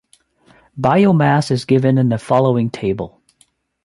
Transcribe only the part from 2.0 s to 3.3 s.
the following table.